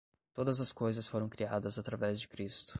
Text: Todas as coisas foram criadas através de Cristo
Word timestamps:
Todas 0.33 0.59
as 0.59 0.71
coisas 0.71 1.05
foram 1.05 1.29
criadas 1.29 1.77
através 1.77 2.19
de 2.19 2.27
Cristo 2.27 2.69